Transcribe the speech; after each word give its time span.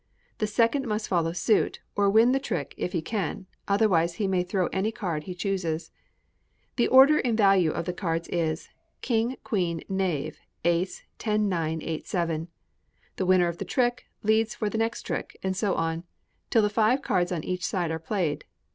The 0.39 0.47
second 0.47 0.87
must 0.87 1.07
follow 1.07 1.31
suit, 1.31 1.79
or 1.95 2.09
win 2.09 2.31
the 2.31 2.39
trick 2.39 2.73
if 2.75 2.91
he 2.91 3.03
can; 3.03 3.45
otherwise 3.67 4.15
he 4.15 4.27
may 4.27 4.41
throw 4.41 4.65
any 4.73 4.91
card 4.91 5.25
he 5.25 5.35
chooses. 5.35 5.91
The 6.75 6.87
order 6.87 7.19
in 7.19 7.35
value 7.35 7.69
of 7.69 7.85
the 7.85 7.93
cards 7.93 8.27
is 8.29 8.67
king, 9.03 9.35
queen, 9.43 9.81
knave, 9.87 10.39
ace, 10.65 11.03
ten, 11.19 11.47
nine, 11.47 11.83
eight, 11.83 12.07
seven. 12.07 12.47
The 13.17 13.27
winner 13.27 13.47
of 13.47 13.59
the 13.59 13.63
trick 13.65 14.07
leads 14.23 14.55
for 14.55 14.71
the 14.71 14.79
next 14.79 15.03
trick, 15.03 15.37
and 15.43 15.55
so 15.55 15.75
on, 15.75 16.03
till 16.49 16.63
the 16.63 16.69
five 16.71 17.03
cards 17.03 17.31
on 17.31 17.43
each 17.43 17.63
side 17.63 17.91
are 17.91 17.99
played. 17.99 18.45